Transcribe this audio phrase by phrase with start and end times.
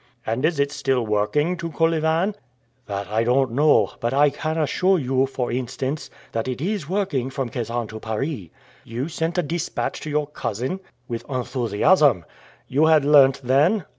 [0.25, 2.33] "And is it still working to Kolyvan?"
[2.87, 7.29] "That I don't know, but I can assure you, for instance, that it is working
[7.29, 8.47] from Kasan to Paris."
[8.83, 12.25] "You sent a dispatch to your cousin?" "With enthusiasm."
[12.67, 13.85] "You had learnt then